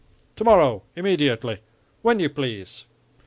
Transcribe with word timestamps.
"Tomorrow—immediately—when 0.35 2.19
you 2.19 2.29
please!" 2.31 2.85